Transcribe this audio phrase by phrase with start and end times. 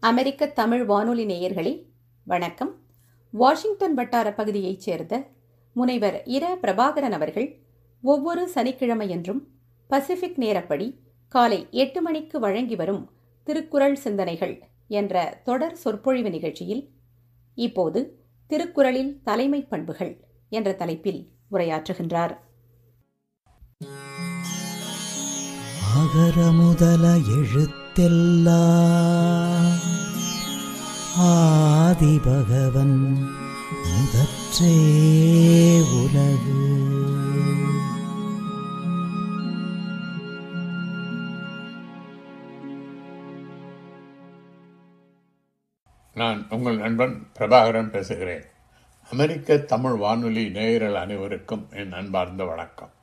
[0.00, 1.84] அமெரிக்க தமிழ் வானொலி நேயர்களே
[2.24, 2.78] வணக்கம்.
[3.30, 5.26] வாஷிங்டன் வட்டார பகுதியைச் சேர்ந்த
[5.72, 7.58] முனைவர் இர பிரபாகரன் அவர்கள்
[8.02, 9.40] ஒவ்வொரு சனிக்கிழமையன்றும்
[9.88, 13.10] பசிபிக் நேரப்படி காலை எட்டு மணிக்கு வழங்கி வரும்
[13.42, 16.90] திருக்குறள் சிந்தனைகள் என்ற தொடர் சொற்பொழிவு நிகழ்ச்சியில்
[17.54, 22.36] இப்போது திருக்குறளில் தலைமை பண்புகள் என்ற தலைப்பில் உரையாற்றுகின்றார்.
[25.96, 27.16] அகர முதல
[27.90, 29.78] எழுத்தெல்லாம்
[31.16, 33.18] ஆதி பகவன்
[33.84, 34.74] முதற்றே
[35.80, 36.58] உலகு.
[46.14, 48.44] நான் உங்கள் நண்பன் பிரபாகரன் பேசுகிறேன்.
[49.10, 52.98] அமெரிக்க தமிழ் வானொலி நேயர்கள் அனைவருக்கும் என் அன்பார்ந்த வணக்கம்.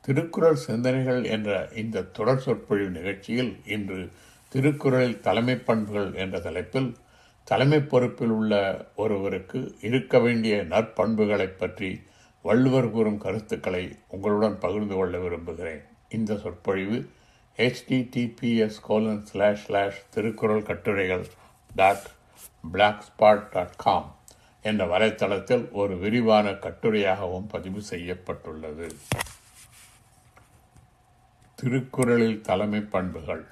[0.00, 4.12] திருக்குறள் சிந்தனைகள் என்ற இந்த தொடர் சொற்பொழிவு நிகழ்ச்சியில் இன்று
[4.52, 6.96] திருக்குறளில் தலைமை பண்புகள் என்ற தலைப்பில்
[7.44, 12.02] தலைமை பொறுப்பில் உள்ள ஒருவருக்கு இருக்க வேண்டிய நற்பண்புகளைப் பற்றி
[12.42, 15.82] வள்ளுவர் கூறும் கருத்துக்களை உங்களுடன் பகிர்ந்து கொள்ள விரும்புகிறேன்.
[16.08, 17.10] இந்த சொற்பொழிவு
[17.56, 21.26] HTTPS colon slash slash Thirukkural katturaigal
[21.74, 22.06] dot
[23.04, 24.16] blogspot dot com
[24.62, 28.92] என்ற வலைத்தளத்தில் ஒரு விரிவான கட்டுரையாகவும் பதிவு செய்யப்பட்டுள்ளது.
[31.54, 33.46] திருக்குறளில் தலைமை பண்புகள்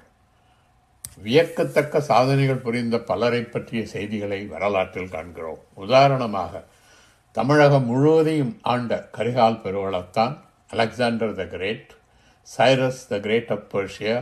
[1.23, 5.61] வியக்கத்தக்க சாதனைகள் புரிந்த பலரை பற்றிய செய்திகளை வரலாற்றில் காண்கிறோம்.
[5.73, 6.63] உதாரணமாக
[7.31, 10.37] தமிழகம் முழுவதையும் ஆண்ட Karikal Peruvalathan
[10.69, 11.91] Alexander the Great
[12.57, 14.17] Cyrus the Great of Persia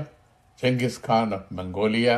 [0.61, 2.17] Genghis Khan of Mongolia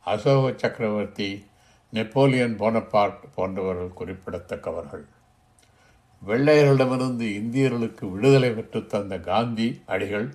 [0.00, 1.46] Ashoka சக்கரவர்த்தி
[1.92, 5.04] நெப்போலியன் போனபார்ட் போன்றவர்கள் குறிப்பிடத்தக்கவர்கள்.
[6.26, 10.28] வெள்ளையர்களிடமிருந்து இந்தியர்களுக்கு விடுதலை பெற்று தந்த காந்தி அடிகள்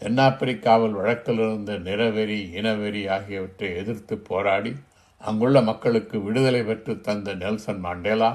[0.00, 4.72] தென்னாப்பிரிக்காவில் வழக்கிலிருந்து நிறவெறி இனவெறி ஆகியவற்றை எதிர்த்து போராடி
[5.18, 8.30] அங்குள்ள மக்களுக்கு விடுதலை பெற்று தந்த நெல்சன் மாண்டேலா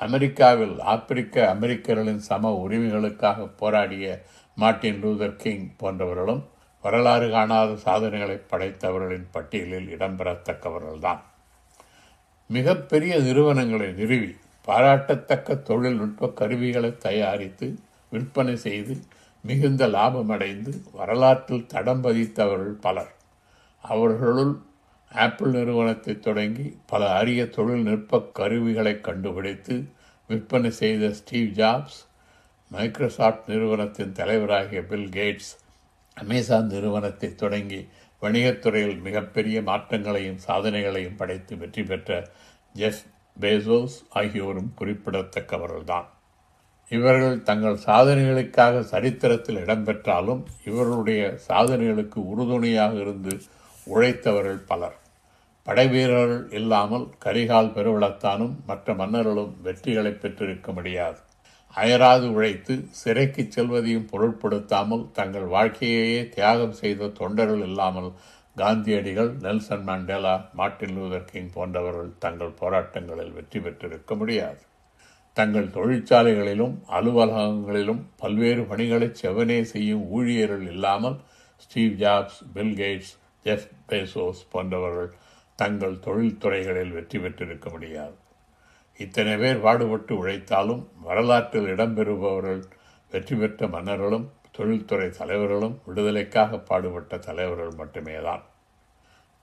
[0.00, 4.22] அமெரிக்காவில் ஆப்பிரிக்க அமெரிக்கர்களின் சம உரிமைகளுக்காக போராடிய
[4.54, 6.42] மார்ட்டின் லூதர் கிங் போன்றவர்களும்
[6.82, 11.20] வரலாறு காணாத சாதனைகளை படைத்தவர்களின் பட்டியலில் இடம்பெறத்தக்கவர்கள்தான்.
[12.50, 14.36] மிகப்பெரிய நிறுவனங்களை நிறுவி
[14.66, 17.78] பாராட்டத்தக்க தொழில்நுட்ப கருவிகளை தயாரித்து
[18.10, 18.94] விற்பனை செய்து
[19.46, 23.12] மிகுந்த லாபமடைந்து வரலாற்றில் தடம் பதித்தவர்கள் பலர்.
[23.84, 24.54] அவர்களுள்
[25.12, 29.76] ஆப்பிள் நிறுவனத்தை தொடங்கி பல அரிய தொழில்நுட்ப கருவிகளை கண்டுபிடித்து
[30.26, 32.00] விற்பனை செய்த ஸ்டீவ் ஜாப்ஸ்
[32.70, 35.52] மைக்ரோசாஃப்ட் நிறுவனத்தின் தலைவராகிய பில் கேட்ஸ்
[36.16, 37.88] அமேசான் நிறுவனத்தை தொடங்கி
[38.22, 42.28] வணிகத்துறையில் மிகப்பெரிய மாற்றங்களையும் சாதனைகளையும் படைத்து வெற்றி பெற்ற
[42.74, 43.04] ஜெஃப்
[43.40, 46.08] பேசோஸ் ஆகியோரும் குறிப்பிடத்தக்கவர்கள்தான்.
[46.94, 53.34] இவர்கள் தங்கள் சாதனைகளுக்காக சரித்திரத்தில் இடம்பெற்றாலும் இவர்களுடைய சாதனைகளுக்கு உறுதுணையாக இருந்து
[53.86, 54.96] உழைத்தவர்கள் பலர்.
[55.66, 61.18] படைவீரர்கள் இல்லாமல் கரிகால் பெருவளத்தானும் மற்ற மன்னர்களும் வெற்றிகளை பெற்றிருக்க முடியாது.
[61.74, 68.10] அயராது உழைத்து சிறைக்கு செல்வதையும் பொருட்படுத்தாமல் தங்கள் வாழ்க்கையையே தியாகம் செய்த தொண்டர்கள் இல்லாமல்
[68.56, 74.62] காந்தியடிகள் Nelson Mandela Martin Luther King போன்றவர்கள் தங்கள் போராட்டங்களில் வெற்றி பெற்றிருக்க முடியாது.
[75.36, 81.16] தங்கள் தொழிற்சாலைகளிலும் அலுவலகங்களிலும் பல்வேறு பணிகளை செவனே செய்யும் ஊழியர்கள் இல்லாமல்
[81.58, 83.12] Steve Jobs Bill Gates
[83.46, 85.10] Jeff Bezos போன்றவர்கள்
[85.58, 88.14] தங்கள் தொழில்துறைகளில் வெற்றி பெற்றிருக்க முடியாது.
[89.00, 92.62] இத்தனை பேர் பாடுபட்டு உழைத்தாலும் வரலாற்றில் இடம்பெறுபவர்கள்
[93.12, 98.42] வெற்றி பெற்ற மன்னர்களும் தொழில்துறை தலைவர்களும் விடுதலைக்காக பாடுபட்ட தலைவர்கள் மட்டுமே தான்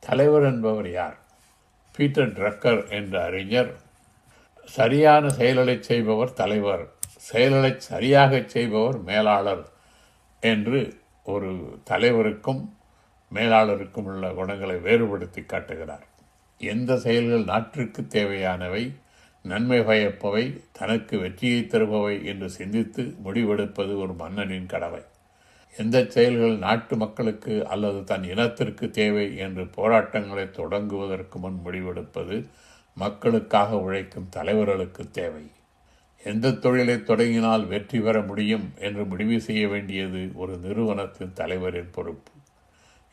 [0.03, 1.17] தலைவர் என்பவர் யார்?
[1.95, 3.71] பீட்டர் ட்ரக்கர் என்ற அறிஞர்
[4.65, 9.65] சரியான செயல்களை செய்பவர் தலைவர் செயல்களை சரியாக செய்பவர் மேலாளர்
[10.39, 12.69] என்று ஒரு தலைவருக்கும்
[13.33, 16.05] மேலாளருக்கும் உள்ள குணங்களை வேறுபடுத்தி காட்டுகிறார்.
[16.57, 18.93] எந்த செயல்கள் நாட்டிற்கு தேவையானவை
[19.43, 25.01] நன்மை பயப்பவை தனக்கு வெற்றியை தருபவை என்று சிந்தித்து முடிவெடுப்பது ஒரு மன்னனின் கடமை.
[25.77, 32.47] எந்த செயல்கள் நாட்டு மக்களுக்கு அல்லது தன் இனத்திற்கு தேவை என்று போராட்டங்களை தொடங்குவதற்கு முன் முடிவெடுப்பது
[32.93, 35.43] மக்களுக்காக உழைக்கும் தலைவர்களுக்கு தேவை.
[36.23, 42.31] எந்த தொழிலை தொடங்கினால் வெற்றி பெற முடியும் என்று முடிவு செய்ய வேண்டியது ஒரு நிறுவனத்தின் தலைவரின் பொறுப்பு.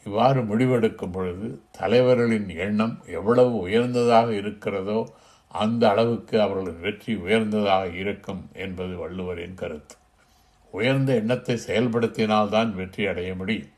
[0.05, 5.09] இவ்வாறு முடிவெடுக்கும் பொழுது தலைவர்களின் எண்ணம் எவ்வளவு உயர்ந்ததாக இருக்கிறதோ
[5.49, 9.97] அந்த அளவுக்கு அவர்களின் வெற்றி உயர்ந்ததாக இருக்கும் என்பது வள்ளுவரின் கருத்து.
[10.71, 13.71] உயர்ந்த எண்ணத்தை செயல்படுத்தினால்தான் வெற்றி அடைய முடியும்.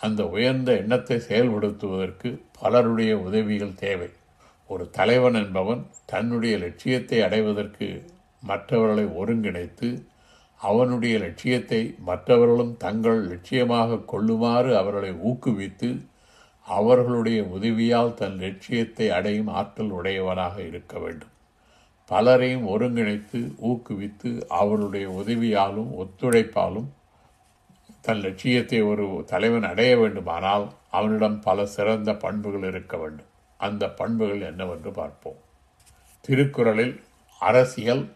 [0.00, 4.10] அந்த உயர்ந்த எண்ணத்தை செயல்படுத்துவதற்கு பலருடைய உதவிகள் தேவை.
[4.70, 7.88] ஒரு தலைவன் என்பவன் தன்னுடைய லட்சியத்தை அடைவதற்கு
[8.42, 9.88] மற்றவர்களை ஒருங்கிணைத்து
[10.60, 15.90] அவனுடைய லட்சியத்தை மற்றவர்களும் தங்கள் லட்சியமாக கொள்ளுமாறு அவர்களை ஊக்குவித்து
[16.66, 21.32] அவர்களுடைய உதவியால் தன் லட்சியத்தை அடையும் ஆற்றல் உடையவனாக இருக்க வேண்டும்.
[22.10, 24.30] பலரையும் ஒருங்கிணைத்து ஊக்குவித்து
[24.60, 26.88] அவருடைய உதவியாலும் ஒத்துழைப்பாலும்
[28.00, 33.30] தன் லட்சியத்தை ஒரு தலைவன் அடைய வேண்டுமானால் அவனிடம் பல சிறந்த பண்புகள் இருக்க வேண்டும்.
[33.56, 35.38] அந்த பண்புகள் என்னவென்று பார்ப்போம்.
[36.20, 37.00] திருக்குறளில்
[37.38, 38.12] அரசியல்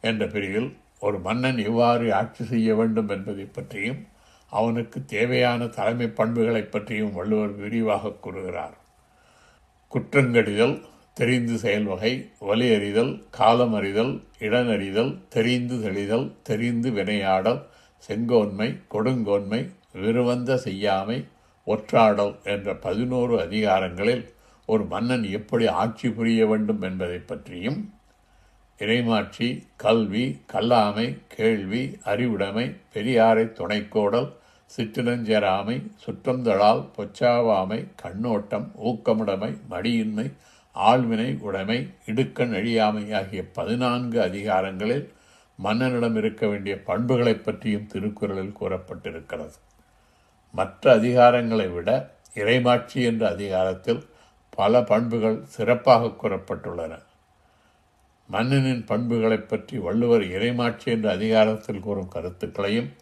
[0.00, 4.06] என்ற பிரிவில் ஒரு மன்னன் எவ்வாறு ஆட்சி செய்ய வேண்டும் என்பதை பற்றியும்
[4.50, 8.76] அவனுக்கு தேவையான தலைமை பண்புகளை பற்றியும் வள்ளுவர் விரிவாக கூறுகிறார்.
[9.92, 10.84] குற்றங்கடிதல்
[11.14, 17.66] தெரிந்து செயல்வகை வலி அறிதல் காலம் அறிதல் இடனறிதல் தெரிந்து தெளிதல் தெரிந்து வினையாடல்
[18.08, 21.28] செங்கோன்மை கொடுங்கோன்மை விருவந்த செய்யாமை
[21.66, 24.34] ஒற்றாடல் என்ற பதினோரு அதிகாரங்களில்
[24.72, 27.80] ஒரு மன்னன் எப்படி ஆட்சி புரிய வேண்டும் என்பதை பற்றியும்
[28.78, 29.46] இறைமாட்சி
[29.76, 34.28] கல்வி கல்லாமை கேள்வி அறிவுடைமை பெரியாரை துணைக்கோடல்
[34.76, 40.26] சிற்றினஞ்செறாமை சுற்றந்தழால் பொச்சாவாமை கண்ணோட்டம் ஊக்கமுடைமை மடியின்மை
[40.74, 45.04] ஆழ்வினை உடைமை இடுக்கண் அழியாமை ஆகிய பதினான்கு அதிகாரங்களில்
[45.58, 49.56] மன்னனிடம் இருக்க வேண்டிய பண்புகளை பற்றியும் திருக்குறளில் கூறப்பட்டிருக்கிறது.
[50.54, 51.90] மற்ற அதிகாரங்களை விட
[52.34, 54.00] இறைமாட்சி என்ற அதிகாரத்தில்
[54.60, 57.02] பல பண்புகள் சிறப்பாக கூறப்பட்டுள்ளன.
[58.28, 62.92] மன்னனின் பண்புகளைப் பற்றி வள்ளுவர் இறைமாட்சி என்ற அதிகாரத்தில் கூறும் கருத்துக்களையும்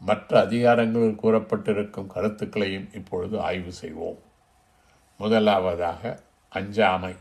[0.00, 4.18] மற்ற அதிகாரங்களில் கூறப்பட்டிருக்கும் கருத்துக்களையும் இப்பொழுது ஆய்வு செய்வோம்.
[5.18, 6.22] முதலாவதாக
[6.54, 7.16] அஞ்சாமை.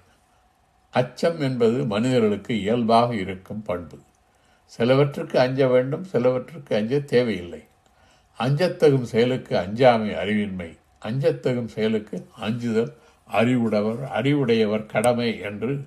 [0.91, 3.99] அச்சம் என்பது மனிதர்களுக்கு இயல்பாக இருக்கும் பண்பு.
[4.77, 7.63] சிலவற்றுக்கு அஞ்ச வேண்டும் சிலவற்றுக்கு அஞ்ச தேவையில்லை.
[8.39, 12.93] அஞ்சத்தகும் செயலுக்கு அஞ்சாமை அறிவின்மை அஞ்சத்தகும் செயலுக்கு அஞ்சுதல்
[13.31, 15.83] அறிவுடவர் அறிவுடையவர் கடமை என்று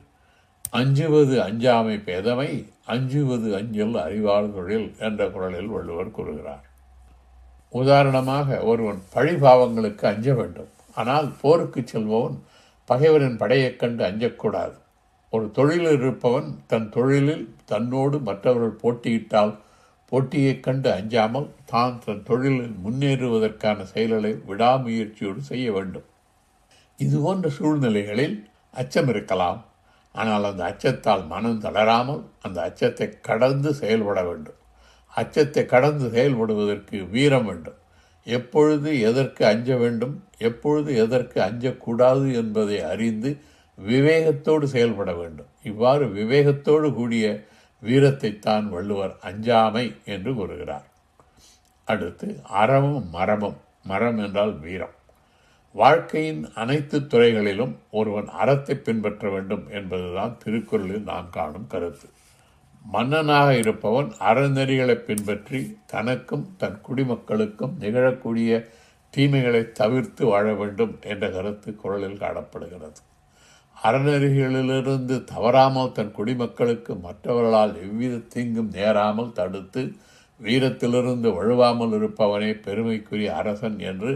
[0.71, 6.65] அஞ்சுவது அஞ்சாமை பேதமை அஞ்சுவது அஞ்சல் அறிவார் தொழில் என்ற குரலில் வள்ளுவர் கூறுகிறார்.
[7.71, 10.69] உதாரணமாக ஒருவன் பழிபாவங்களுக்கு அஞ்ச வேண்டும்.
[10.95, 12.43] ஆனால் போருக்கு செல்பவன்
[12.89, 14.73] பகைவரின் படையைக் கண்டு அஞ்சக்கூடாது
[15.31, 19.57] ஒரு தொழிலில் இருப்பவன் தன் தொழிலில் தன்னோடு மற்றவர்கள் போட்டியிட்டால்
[20.09, 26.03] போட்டியைக் கண்டு அஞ்சாமல் தான் தன் தொழிலில் முன்னேறுவதற்கான செயல்களை விடாமுயற்சியோடு செய்ய வேண்டும்.
[27.05, 28.37] இதுபோன்ற சூழ்நிலைகளில்
[28.75, 29.61] அச்சம் இருக்கலாம்.
[30.15, 34.59] ஆனால் அந்த அச்சத்தால் மனம் தளராமல் அந்த அச்சத்தை கடந்து செயல்பட வேண்டும்.
[35.13, 37.79] அச்சத்தை கடந்து செயல்படுவதற்கு வீரம் வேண்டும்.
[38.27, 40.15] எப்பொழுது எதற்கு அஞ்ச வேண்டும்
[40.49, 43.31] எப்பொழுது எதற்கு அஞ்சக்கூடாது என்பதை அறிந்து
[43.79, 45.51] விவேகத்தோடு செயல்பட வேண்டும்.
[45.63, 47.27] இவ்வாறு விவேகத்தோடு கூடிய
[47.83, 50.87] வீரத்தைத்தான் வள்ளுவர் அஞ்சாமை என்று கூறுகிறார்.
[51.89, 52.27] அடுத்து
[52.63, 54.95] அறமும் மரமும் மரம் என்றால் வீரம்.
[55.75, 62.07] வாழ்க்கையின் அனைத்து துறைகளிலும் ஒருவன் அறத்தை பின்பற்ற வேண்டும் என்பதுதான் திருக்குறளில் நாம் காணும் கருத்து.
[62.85, 68.51] மன்னனாக இருப்பவன் அறநெறிகளை பின்பற்றி தனக்கும் தன் குடிமக்களுக்கும் நிகழக்கூடிய
[69.15, 73.01] தீமைகளை தவிர்த்து வாழ வேண்டும் என்ற கருத்து குரலில் காணப்படுகிறது.
[73.77, 79.83] அறநெறிகளிலிருந்து தவறாமல் தன் குடிமக்களுக்கு மற்றவர்களால் எவ்வித தீங்கும் நேராமல் தடுத்து
[80.41, 84.13] வீரத்திலிருந்து வழுவாமல் இருப்பவனே பெருமைக்குரிய அரசன் என்று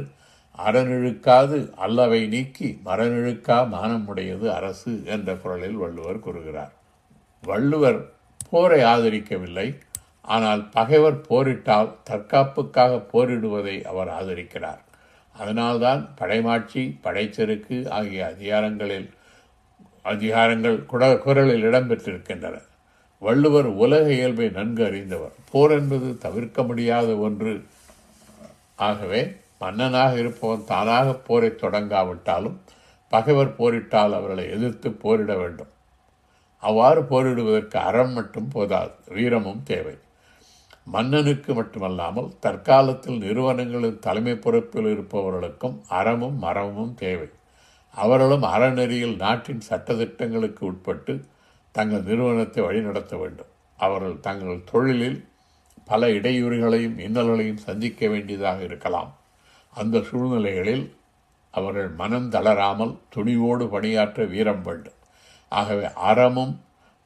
[0.59, 6.73] அறநிழுக்காது அல்லவை நீக்கி மரநிழுக்கா மானமுடையது அரசு என்ற குரலில் வள்ளுவர் கூறுகிறார்.
[7.43, 8.11] வள்ளுவர்
[8.51, 9.79] போரை ஆதரிக்கவில்லை
[10.23, 14.83] ஆனால் பகைவர் போரிட்டால் தற்காப்புக்காக போரிடுவதை அவர் ஆதரிக்கிறார்.
[15.33, 19.11] அதனால்தான் படைமாட்சி படைச்செருக்கு ஆகிய அதிகாரங்களில்
[20.05, 22.63] அதிகாரங்கள் குட குரலில் இடம்பெற்றிருக்கின்றன.
[23.19, 25.35] வள்ளுவர் உலக இயல்பை நன்கு அறிந்தவர்.
[25.51, 27.65] போர் என்பது தவிர்க்க முடியாத ஒன்று.
[28.77, 32.57] ஆகவே மன்னனாக இருப்பவன் தானாக போரை தொடங்காவிட்டாலும்
[33.13, 35.71] பகைவர் போரிட்டால் அவர்களை எதிர்த்து போரிட வேண்டும்.
[36.63, 39.95] அவ்வாறு போரிடுவதற்கு அறம் மட்டும் போதாது வீரமும் தேவை.
[40.95, 47.29] மன்னனுக்கு மட்டுமல்லாமல் தற்காலத்தில் நிறுவனங்களின் தலைமை பொறுப்பில் இருப்பவர்களுக்கும் அறமும் மரமும் தேவை.
[47.95, 51.15] அவர்களும் அறநெறியில் நாட்டின் சட்டத்திட்டங்களுக்கு உட்பட்டு
[51.75, 53.51] தங்கள் நிறுவனத்தை வழிநடத்த வேண்டும்.
[53.79, 55.19] அவர்கள் தங்கள் தொழிலில்
[55.91, 59.11] பல இடையூறுகளையும் இன்னல்களையும் சந்திக்க வேண்டியதாக இருக்கலாம்.
[59.75, 60.97] அந்த சூழ்நிலைகளில்
[61.51, 64.99] அவர்கள் மனம் தளராமல் துணிவோடு பணியாற்ற வீரம் வேண்டும்.
[65.49, 66.55] ஆகவே அறமும்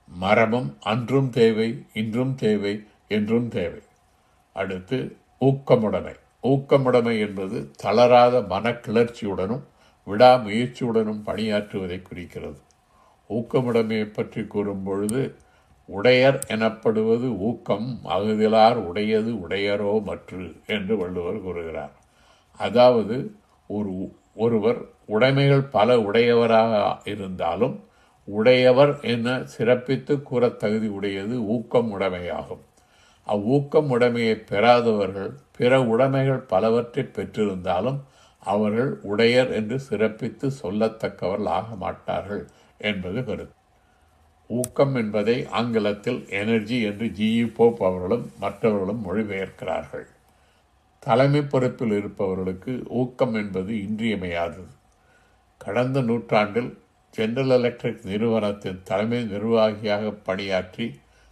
[0.09, 3.83] மரமும் அன்றும் தேவை இன்றும் தேவை என்றும் தேவை.
[4.53, 6.15] அடுத்து ஊக்கமுடைமை.
[6.43, 9.65] ஊக்கமுடைமை என்பது தளராத மனக்கிளர்ச்சியுடனும்
[10.07, 12.61] விடாமுயற்சியுடனும் பணியாற்றுவதை குறிக்கிறது.
[13.31, 15.23] ஊக்கமுடைமையை பற்றி கூறும் பொழுது
[15.89, 21.95] உடையர் எனப்படுவது ஊக்கம் அகுதிலார் உடையது உடையரோ மற்று என்று வள்ளுவர் கூறுகிறார்.
[22.59, 23.17] அதாவது
[23.71, 23.93] ஒரு
[24.35, 26.73] ஒருவர் உடைமைகள் பல உடையவராக
[27.05, 27.77] இருந்தாலும்
[28.29, 32.63] உடையவர் என சிறப்பித்து கூற தகுதி உடையது ஊக்கம் உடைமையாகும்.
[33.27, 37.99] அவ்வூக்கம் உடைமையை பெறாதவர்கள் பிற உடைமைகள் பலவற்றை பெற்றிருந்தாலும்
[38.43, 42.45] அவர்கள் உடையர் என்று சிறப்பித்து சொல்லத்தக்கவர்கள் ஆக மாட்டார்கள்
[42.81, 43.55] என்பது கருத்து.
[44.51, 50.07] ஊக்கம் என்பதை ஆங்கிலத்தில் எனர்ஜி என்று ஜிஇ போப் அவர்களும் மற்றவர்களும் மொழிபெயர்க்கிறார்கள்.
[51.09, 54.73] தலைமை பொறுப்பில் இருப்பவர்களுக்கு ஊக்கம் என்பது இன்றியமையாதது.
[55.59, 56.71] கடந்த நூற்றாண்டில்
[57.15, 60.87] ஜெனரல் எலக்ட்ரிக் நிறுவனத்தின் தலைமை நிர்வாகியாக பணியாற்றி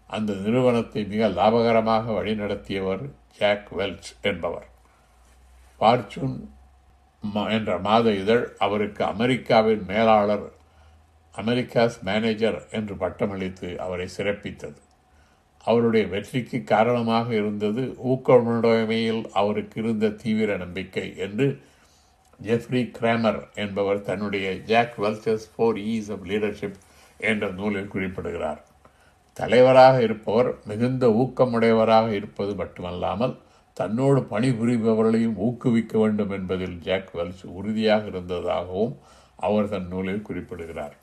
[0.06, 3.04] அந்த நிறுவனத்தை மிக லாபகரமாக வழிநடத்தியவர்
[3.38, 4.68] ஜாக் வெல்ச் என்பவர்.
[5.78, 6.36] ஃபார்ச்சூன்
[7.56, 10.46] என்ற மாத இதழ் அவருக்கு அமெரிக்காவின் மேலாளர்
[11.34, 14.80] அமெரிக்காஸ் மேனேஜர் என்று பட்டமளித்து அவரை சிறப்பித்தது.
[15.66, 21.46] அவருடைய வெற்றிக்கு காரணமாக இருந்தது ஊக்கமுடைமையில் அவருக்கு இருந்த தீவிர நம்பிக்கை என்று
[22.42, 26.78] ஜெஃப்ரி கிராமர் என்பவர் தன்னுடைய Jack Welch's four E's of leadership
[27.20, 28.60] என்ற நூலில் குறிப்பிடுகிறார்.
[29.36, 33.34] தலைவராக இருப்பவர் மிகுந்த ஊக்கமுடையவராக இருப்பது மட்டுமல்லாமல்
[33.76, 38.94] தன்னோடு பணிபுரிபவர்களையும் ஊக்குவிக்க வேண்டும் என்பதில் ஜாக் வெல்ஸ் உறுதியாக இருந்ததாகவும்
[39.36, 40.94] அவர் தன் நூலில் குறிப்பிடுகிறார்.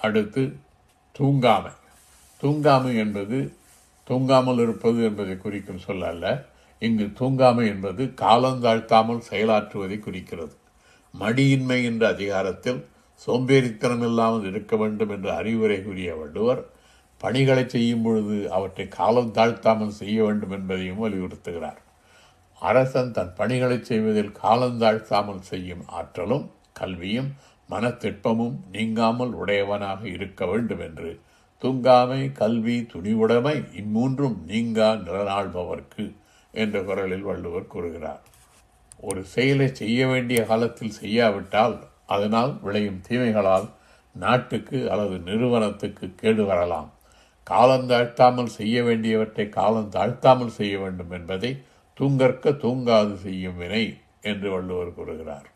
[0.00, 0.42] அடுத்து
[1.18, 1.72] தூங்காமை.
[2.42, 3.38] தூங்காமை என்பது
[4.10, 6.24] தூங்காமல் இருப்பது என்பதை குறிக்கும் சொல் அல்ல.
[6.82, 10.54] இங்கு தூங்காமை என்பது காலந்தாழ்த்தாமல் செயலாற்றுவதை குறிக்கிறது.
[11.14, 12.80] மடியின்மை என்ற அதிகாரத்தில்
[13.26, 16.62] சோம்பேறித்தனம் இல்லாமல் இருக்க வேண்டும் என்ற அறிவுரை கூறிய வள்ளுவர்
[17.20, 21.80] பணிகளை செய்யும் பொழுது அவற்றை காலம் தாழ்த்தாமல் செய்ய வேண்டும் என்பதையும் வலியுறுத்துகிறார்.
[22.62, 27.30] அரசன் தன் பணிகளை செய்வதில் காலந்தாழ்த்தாமல் செய்யும் ஆற்றலும் கல்வியும்
[27.70, 31.10] மனத்திற்பமும் நீங்காமல் உடையவனாக இருக்க வேண்டும் என்று
[31.62, 36.04] தூங்காமை கல்வி துணிவுடைமை இம்மூன்றும் நீங்கா நிலநாள்பவர்க்கு
[36.54, 38.22] என்ற குரலில் வள்ளுவர் கூறுகிறார்.
[39.00, 41.76] ஒரு செயலை செய்ய வேண்டிய காலத்தில் செய்யாவிட்டால்
[42.06, 43.68] அதனால் விளையும் தீமைகளால்
[44.16, 46.90] நாட்டுக்கு அல்லது நிறுவனத்துக்கு கேடு வரலாம்.
[47.46, 51.52] காலம் தாழ்த்தாமல் செய்ய வேண்டியவற்றை காலம் தாழ்த்தாமல் செய்ய வேண்டும் என்பதை
[51.98, 53.84] தூங்கற்க தூங்காது செய்யும் வினை
[54.20, 55.46] என்று வள்ளுவர் கூறுகிறார்.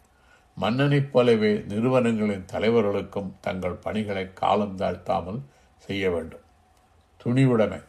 [0.56, 5.40] மன்னனைப் போலவே நிறுவனங்களின் தலைவர்களுக்கும் தங்கள் பணிகளை காலம் தாழ்த்தாமல்
[5.86, 6.40] செய்ய வேண்டும்.
[7.24, 7.82] துணிவுடைமை.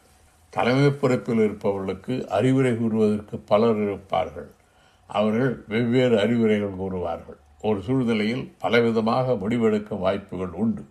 [0.50, 4.50] தலைமை பொறுப்பில் இருப்பவர்களுக்கு அறிவுரை கூறுவதற்கு பலர் இருப்பார்கள்.
[5.06, 7.36] அவர்கள் வெவ்வேறு அறிவுரைகள் கூறுவார்கள்.
[7.62, 10.84] ஒரு சூழ்நிலையில் பலவிதமாக முடிவெடுக்கும் வாய்ப்புகள் உண்டு.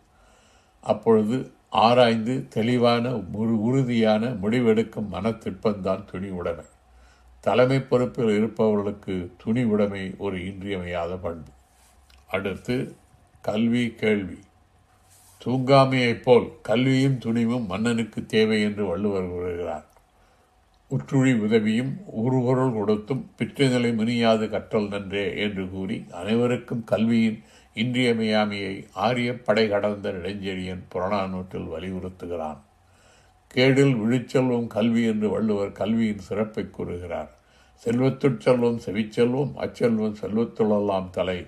[0.82, 6.66] அப்பொழுது ஆராய்ந்து தெளிவான ஒரு உறுதியான முடிவெடுக்கும் மனத்திற்பந்தான் துணிவுடைமை.
[7.40, 11.50] தலைமை பொறுப்பில் இருப்பவர்களுக்கு துணிவுடைமை ஒரு இன்றியமையாத பண்பு.
[12.28, 12.96] அடுத்து
[13.42, 14.40] கல்வி கேள்வி.
[15.46, 19.86] தூங்காமையைப் போல் கல்வியும் துணிவும் மன்னனுக்கு தேவை என்று வள்ளுவர் கூறுகிறார்.
[20.90, 27.44] உற்றுழி உதவியும் உருகுரல் கொடுத்தும் பிற்றுநிலை முனியாது கற்றல் நன்றே என்று கூறி அனைவருக்கும் கல்வியின்
[27.76, 32.58] இன்றியமையாமையை ஆரிய படை கடந்த இளைஞரியன் புறநானூற்றில் வலியுறுத்துகிறான்.
[33.56, 37.32] கேடில் விழிச்செல்வம் கல்வி என்று வள்ளுவர் கல்வியின் சிறப்பை கூறுகிறார்.
[37.86, 41.46] செல்வத்துச்செல்வம் செவிச்செல்வம் அச்செல்வம் செல்வத்துள்ளலாம் தலை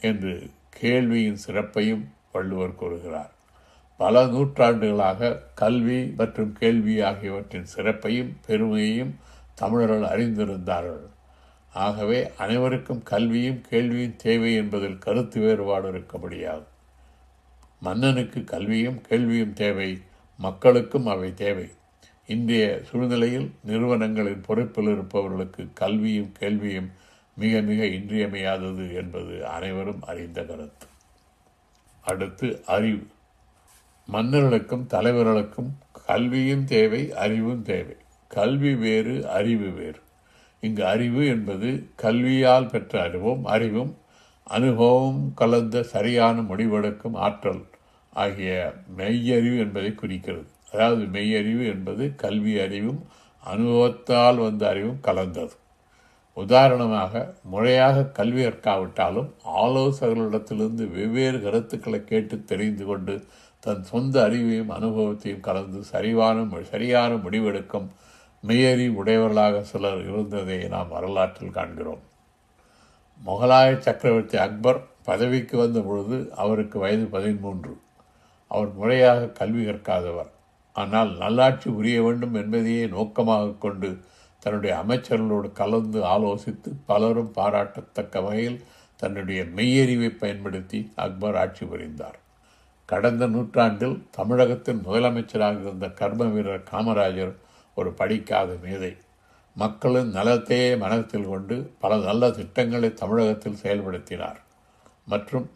[0.00, 3.30] என்று கேள்வியின் சிறப்பையும் வள்ளுவர் கூறுகிறார்.
[3.96, 9.18] பல நூற்றாண்டுகளாக கல்வி மற்றும் கேள்வி ஆகியவற்றின் சிறப்பையும் பெருமையையும்
[9.54, 11.06] தமிழர்கள் அறிந்திருந்தார்கள்.
[11.72, 16.64] ஆகவே அனைவருக்கும் கல்வியும் கேள்வியும் தேவை என்பதில் கருத்து வேறுபாடு இருக்க முடியாது.
[17.80, 20.00] மன்னனுக்கு கல்வியும் கேள்வியும் தேவை
[20.38, 21.68] மக்களுக்கும் அவை தேவை.
[22.26, 26.90] இன்றைய சூழ்நிலையில் நிறுவனங்களின் பொறுப்பில் இருப்பவர்களுக்கு கல்வியும் கேள்வியும்
[27.36, 30.86] மிக மிக இன்றியமையாதது என்பது அனைவரும் அறிந்த கருத்து.
[32.00, 33.06] அடுத்து அறிவு.
[34.06, 37.96] மன்னர்களுக்கும் தலைவர்களுக்கும் கல்வியும் தேவை அறிவும் தேவை.
[38.28, 40.00] கல்வி வேறு அறிவு வேறு.
[40.60, 43.98] இங்கு அறிவு என்பது கல்வியால் பெற்ற அறிவும் அறிவும்
[44.44, 47.64] அனுபவம் கலந்த சரியான முடிவெடுக்கும் ஆற்றல்
[48.10, 50.46] ஆகிய மெய்யறிவு என்பதை குறிக்கிறது.
[50.72, 53.06] அதாவது மெய்யறிவு என்பது கல்வி அறிவும்
[53.40, 55.52] அனுபவத்தால் வந்த அறிவும் கலந்தது.
[56.34, 63.24] உதாரணமாக முறையாக கல்வி கற்காவிட்டாலும் ஆலோசகர்களிடத்திலிருந்து வெவ்வேறு கருத்துக்களை கேட்டு தெரிந்து கொண்டு
[63.60, 67.88] தன் சொந்த அறிவையும் அனுபவத்தையும் கலந்து சரிவான சரியான முடிவெடுக்கும்
[68.40, 72.00] மெயறி உடையவர்களாக சிலர் இருந்ததை நாம் வரலாற்றில் காண்கிறோம்.
[73.24, 77.80] முகலாய சக்கரவர்த்தி அக்பர் பதவிக்கு வந்த பொழுது அவருக்கு வயது பதிமூன்று.
[78.46, 80.30] அவர் முறையாக கல்வி கற்காதவர்.
[80.72, 84.00] ஆனால் நல்லாட்சி புரிய வேண்டும் என்பதையே நோக்கமாக கொண்டு
[84.40, 88.64] தன்னுடைய அமைச்சர்களோடு கலந்து ஆலோசித்து பலரும் பாராட்டத்தக்க வகையில்
[88.96, 92.18] தன்னுடைய மெய்யறிவை பயன்படுத்தி அக்பர் ஆட்சி புரிந்தார்.
[92.84, 97.34] கடந்த நூற்றாண்டில் தமிழகத்தின் முதலமைச்சராக இருந்த கர்ம வீரர் காமராஜர்
[97.74, 98.96] ஒரு படிக்காத மேதை.
[99.56, 104.40] மக்களின் நலத்தையே மனத்தில் கொண்டு பல நல்ல திட்டங்களை தமிழகத்தில் செயல்படுத்தினார்.
[105.06, 105.50] மற்றும்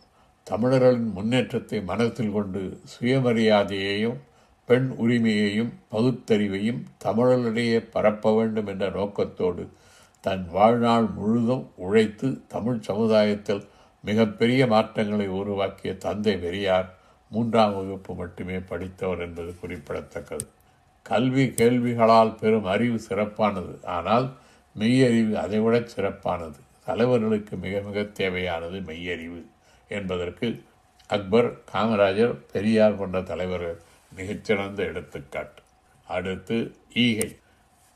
[0.44, 4.18] தமிழர்களின் முன்னேற்றத்தை மனத்தில் கொண்டு சுயமரியாதையையும்
[4.68, 9.64] பெண் உரிமையையும் பகுத்தறிவையும் தமிழர்களிடையே பரப்ப வேண்டும் என்ற நோக்கத்தோடு
[10.24, 13.62] தன் வாழ்நாள் முழுதும் உழைத்து தமிழ் சமுதாயத்தில்
[14.04, 16.88] மிகப்பெரிய மாற்றங்களை உருவாக்கிய தந்தை பெரியார்
[17.30, 20.46] மூன்றாம் வகுப்பு மட்டுமே படித்தவர் என்பது குறிப்பிடத்தக்கது.
[21.06, 23.74] கல்வி கேள்விகளால் பெறும் அறிவு சிறப்பானது.
[23.86, 24.26] ஆனால்
[24.76, 26.58] மெய்யறிவு அதைவிட சிறப்பானது.
[26.86, 29.40] தலைவர்களுக்கு மிக மிக தேவையானது மெய்யறிவு
[29.90, 30.48] என்பதற்கு
[31.10, 33.78] அக்பர் காமராஜர் பெரியார் போன்ற தலைவர்கள்
[34.14, 35.62] மிகச்சிறந்த எடுத்துக்காட்டு.
[36.06, 37.36] அடுத்து ஈகை.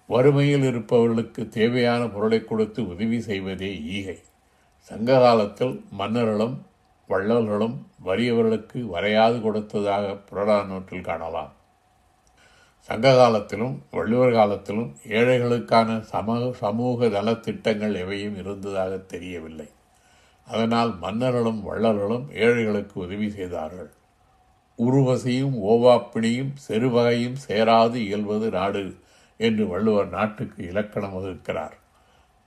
[0.06, 4.18] வறுமையில் இருப்பவர்களுக்கு தேவையான பொருளை கொடுத்து உதவி செய்வதே ஈகை.
[4.78, 6.66] சங்க காலத்தில் மன்னர்களும்
[7.08, 11.52] வள்ளல்களும் வறியவர்களுக்கு வரையாது கொடுத்ததாக புறநானூற்றில் காணலாம்.
[12.78, 19.68] சங்க காலத்திலும் வள்ளுவர் காலத்திலும் ஏழைகளுக்கான சமூக சமூக நலத்திட்டங்கள் எவையும் இருந்ததாக தெரியவில்லை.
[20.46, 23.90] அதனால் மன்னர்களும் வள்ளல்களும் ஏழைகளுக்கு உதவி செய்தார்கள்.
[24.78, 28.94] உருவசையும் ஓவாப்பிணியும் செருவகையும் சேராது இயல்வது நாடு
[29.36, 31.76] என்று வள்ளுவர் நாட்டுக்கு இலக்கணம் வகுக்கிறார்.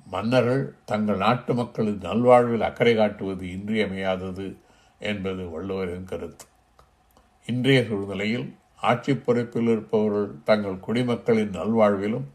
[0.06, 4.58] மன்னர்கள் தங்கள் நாட்டு மக்களின் நல்வாழ்வில் அக்கறை காட்டுவது இன்றியமையாதது
[5.00, 6.46] என்பது வள்ளுவரின் கருத்து.
[7.46, 12.28] இன்றைய சூழ்நிலையில் ஆட்சி பொறுப்பில் இருப்பவர்கள் தங்கள் குடிமக்களின் நல்வாழ்விலும்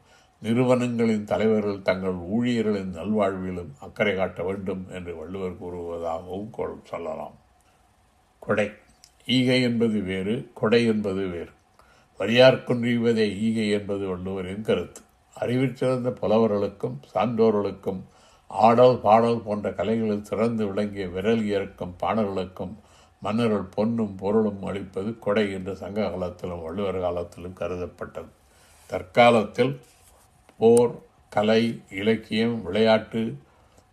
[0.42, 7.36] நிறுவனங்களின் தலைவர்கள் தங்கள் ஊழியர்களின் நல்வாழ்விலும் அக்கறை காட்ட வேண்டும் என்று வள்ளுவர் கூறுவதாகவும் சொல்லலாம்.
[8.38, 8.70] கொடை.
[9.26, 11.50] ஈகை என்பது வேறு கொடை என்பது வேறு.
[12.18, 15.00] வரியார்கொன்றிவதே ஈகை என்பது வள்ளுவரின் கருத்து.
[15.40, 18.02] அறிவிச்சிறந்த புலவர்களுக்கும் சான்றோர்களுக்கும்
[18.46, 22.74] ஆடல் பாடல் போன்ற கலைகளில் சிறந்து விளங்கிய விரல் இயற்கும் பாடல்களுக்கும்
[23.20, 28.28] மன்னர்கள் பொன்னும் பொருளும் அளிப்பது கொடை என்று சங்க காலத்திலும் வள்ளுவர் காலத்திலும் கருதப்பட்டது.
[28.86, 29.80] தற்காலத்தில்
[30.58, 30.94] போர்
[31.28, 33.36] கலை இலக்கியம் விளையாட்டு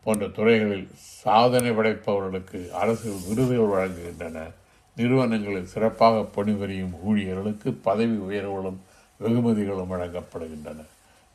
[0.04, 4.54] போன்ற துறைகளில் சாதனை படைப்பவர்களுக்கு அரசு விருதுகள் வழங்குகின்றன.
[4.96, 8.80] நிறுவனங்களில் சிறப்பாக பணிபுரியும் ஊழியர்களுக்கு பதவி உயர்வுகளும்
[9.18, 10.86] வெகுமதிகளும் வழங்கப்படுகின்றன.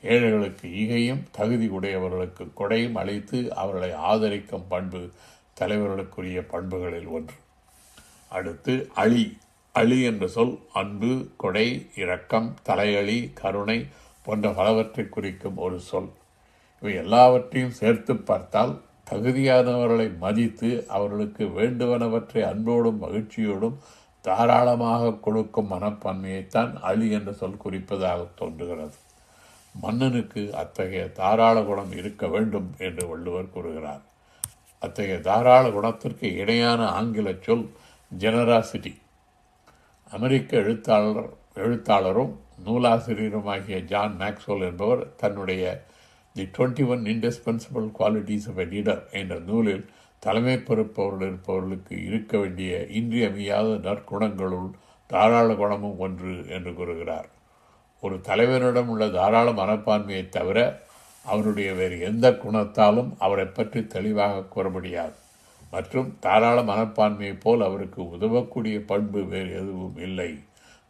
[0.02, 5.10] ஏழைகளுக்கு ஈகையும் தகுதி உடையவர்களுக்கு கொடையும் அளித்து அவர்களை ஆதரிக்கும் பண்பு
[5.60, 7.34] தலைவர்களுக்குரிய பண்புகளில் ஒன்று.
[8.28, 9.36] அடுத்து அழி.
[9.72, 13.86] அழி என்ற சொல் அன்பு கொடை இரக்கம் தலையளி கருணை
[14.22, 16.08] போன்ற பலவற்றை குறிக்கும் ஒரு சொல்.
[16.80, 18.80] இவை எல்லாவற்றையும் சேர்த்து பார்த்தால்
[19.10, 23.76] தகுதியானவர்களை மதித்து அவர்களுக்கு வேண்டுவனவற்றை அன்போடும் மகிழ்ச்சியோடும்
[24.24, 28.96] தாராளமாக கொடுக்கும் மனப்பான்மையைத்தான் அழி என்ற சொல் குறிப்பதாக தோன்றுகிறது.
[29.74, 34.02] மன்னனுக்கு அத்தகைய தாராள குணம் இருக்க வேண்டும் என்று வள்ளுவர் கூறுகிறார்.
[34.82, 37.66] அத்தகைய தாராள குணத்திற்கு இணையான ஆங்கில சொல்
[38.18, 38.92] ஜெனராசிட்டி
[40.10, 41.22] அமெரிக்க எழுத்தாளர்
[41.54, 45.64] எழுத்தாளரும் நூலாசிரியருமாகிய ஜான் மேக்ஸ்வெல் என்பவர் தன்னுடைய
[46.38, 49.84] the twenty one indispensable qualities of a leader என்ற நூலில்
[50.22, 54.68] தலைமை பொறுப்பவர்கள் இருப்பவர்களுக்கு இருக்க வேண்டிய இன்றியமையாத நற்குணங்களுள்
[55.10, 57.28] தாராள குணமும் ஒன்று என்று கூறுகிறார்.
[58.02, 60.58] ஒரு தலைவரிடம் உள்ள தாராள மனப்பான்மையை தவிர
[61.24, 65.16] அவருடைய வேறு எந்த குணத்தாலும் அவரை பற்றி தெளிவாக கூற முடியாது.
[65.70, 70.30] மற்றும் தாராள மனப்பான்மையைப் போல் அவருக்கு உதவக்கூடிய பண்பு வேறு எதுவும் இல்லை.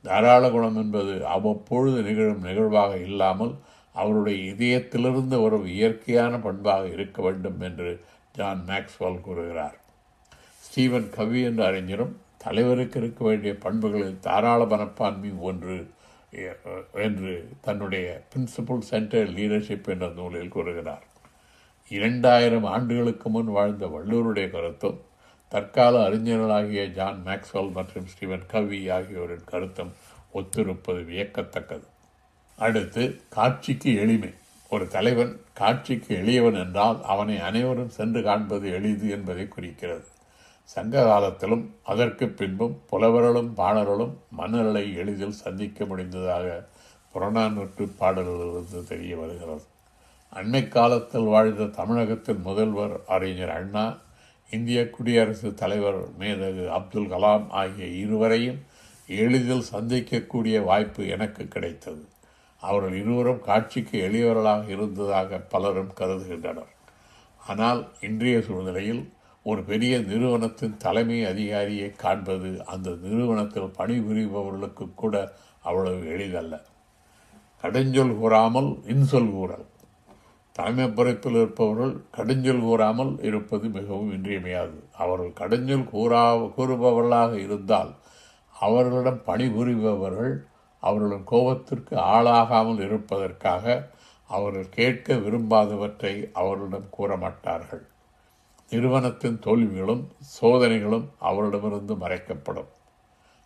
[0.05, 3.55] தாராள குணம் என்பது அவ்வப்பொழுது நிகழும் நிகழ்வாக இல்லாமல்
[4.03, 7.91] அவருடைய இதயத்திலிருந்து வரும் இயற்கையான பண்பாக இருக்க வேண்டும் என்று
[8.33, 9.77] ஜான் மேக்ஸ்வால் கூறுகிறார்.
[10.65, 15.79] ஸ்டீவன் கவி என்ற அறிஞரும் தலைவருக்கு இருக்க வேண்டிய பண்புகளில் தாராள மனப்பான்மை ஒன்று
[17.07, 17.35] என்று
[17.67, 21.05] தன்னுடைய பிரின்சிபல் சென்டர் லீடர்ஷிப் என்ற நூலில் கூறுகிறார்.
[21.91, 24.99] இரண்டாயிரம் ஆண்டுகளுக்கு முன் வாழ்ந்த வள்ளுவருடைய கருத்தும்
[25.53, 29.93] தற்கால அறிஞர்களாகிய ஜான் மேக்ஸ்வெல் மற்றும் ஸ்டீவன் கவி ஆகியோரின் கருத்தும்
[30.35, 31.87] ஒத்திருப்பது வியக்கத்தக்கது.
[32.59, 34.31] அடுத்து காட்சிக்கு எளிமை.
[34.71, 40.05] ஒரு தலைவன் காட்சிக்கு எளியவன் என்றால் அவனை அனைவரும் சென்று காண்பது எளிது என்பதை குறிக்கிறது.
[40.65, 46.67] சங்க காலத்திலும் அதற்கு பின்பும் புலவர்களும் பாணர்களும் மன்னர்களை எளிதில் சந்திக்க முடிந்ததாக
[47.15, 49.63] புறநானூற்று பாடல்களிலிருந்து தெரிய வருகிறது.
[50.35, 53.97] அண்மை காலத்தில் வாழ்ந்த தமிழகத்தின் முதல்வர் அறிஞர் அண்ணா
[54.51, 58.61] இந்திய குடியரசுத் தலைவர் மேதகு அப்துல் கலாம் ஆகிய இருவரையும்
[59.07, 62.05] எளிதில் சந்திக்கக்கூடிய வாய்ப்பு எனக்கு கிடைத்தது.
[62.61, 66.73] அவர்கள் இருவரும் காட்சிக்கு எளியவர்களாக இருந்ததாக பலரும் கருதுகின்றனர்.
[67.47, 76.55] ஆனால் இன்றைய சூழ்நிலையில் ஒரு பெரிய நிறுவனத்தின் தலைமை அதிகாரியை காண்பது அந்த நிறுவனத்தில் பணிபுரிபவர்களுக்கு கூட அவ்வளவு எளிதல்ல.
[77.63, 79.67] கடுஞ்சொல் கூறாமல் இன்சொல் கூறல்.
[80.53, 84.85] தலைமை பொறுப்பில் இருப்பவர்கள் கடுஞ்சொல் கூறாமல் இருப்பது மிகவும் இன்றியமையாது.
[84.93, 87.93] அவர்கள் கடுஞ்சொல் கூறா கூறுபவர்களாக இருந்தால்
[88.61, 90.35] அவர்களிடம் பணிபுரிபவர்கள்
[90.79, 93.65] அவர்களின் கோபத்திற்கு ஆளாகாமல் இருப்பதற்காக
[94.31, 97.85] அவர்கள் கேட்க விரும்பாதவற்றை அவர்களிடம் கூற மாட்டார்கள்
[98.71, 100.03] நிறுவனத்தின் தோல்விகளும்
[100.41, 102.71] சோதனைகளும் அவரிடமிருந்து மறைக்கப்படும்.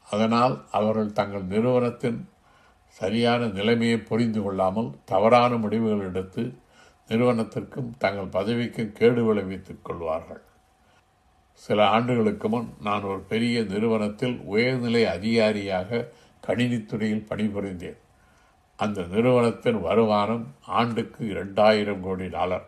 [0.09, 2.29] அதனால் அவர்கள் தங்கள் நிறுவனத்தின்
[2.87, 6.43] சரியான நிலைமையை புரிந்து கொள்ளாமல் தவறான முடிவுகள் எடுத்து
[7.09, 10.43] நிறுவனத்திற்கும் தங்கள் பதவிக்கும் கேடு விளைவித்துக் கொள்வார்கள்.
[11.53, 16.11] சில ஆண்டுகளுக்கு முன் நான் ஒரு பெரிய நிறுவனத்தில் உயர்நிலை அதிகாரியாக
[16.47, 17.99] கணினித்துறையில் பணிபுரிந்தேன்.
[18.77, 22.67] அந்த நிறுவனத்தின் வருமானம் ஆண்டுக்கு இரண்டாயிரம் கோடி டாலர்.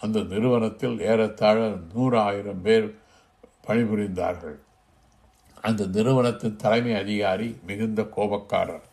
[0.00, 2.94] அந்த நிறுவனத்தில் ஏறத்தாழ நூறாயிரம் பேர்
[3.66, 4.58] பணிபுரிந்தார்கள்.
[5.62, 8.86] அந்த நிறுவனத்தின் தலைமை அதிகாரி மிகுந்த கோபக்காரர்.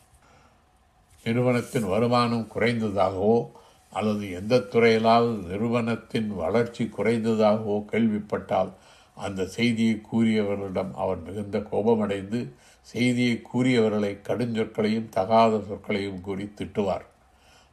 [1.23, 3.49] நிறுவனத்தின் வருமானம் குறைந்ததாகவோ
[3.91, 8.71] அல்லது எந்த துறையிலாவது நிறுவனத்தின் வளர்ச்சி குறைந்ததாகவோ கேள்விப்பட்டால்
[9.15, 12.53] அந்த செய்தியை கூறியவர்களிடம் அவர் மிகுந்த கோபமடைந்து
[12.91, 17.05] செய்தியை கூறியவர்களை கடுஞ்சொற்களையும் தகாத சொற்களையும் கூறி திட்டுவார்.